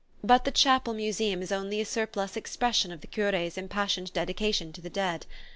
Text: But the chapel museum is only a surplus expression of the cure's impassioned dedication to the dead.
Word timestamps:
But 0.23 0.45
the 0.45 0.51
chapel 0.51 0.95
museum 0.95 1.43
is 1.43 1.51
only 1.51 1.79
a 1.79 1.85
surplus 1.85 2.35
expression 2.35 2.91
of 2.91 3.01
the 3.01 3.05
cure's 3.05 3.55
impassioned 3.55 4.11
dedication 4.13 4.73
to 4.73 4.81
the 4.81 4.89
dead. 4.89 5.27